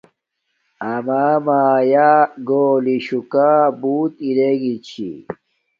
[0.91, 2.11] امݳ مݳیݳ
[2.47, 3.49] گݸلݵ شُکݳ
[3.81, 5.13] بݸت شݳ رݵگݵ چھݵ.